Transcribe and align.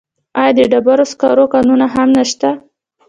آیا 0.39 0.51
د 0.57 0.59
ډبرو 0.71 1.05
سکرو 1.11 1.45
کانونه 1.53 1.85
هم 1.95 2.07
نشته؟ 2.17 2.49